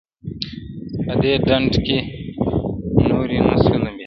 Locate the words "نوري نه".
3.05-3.55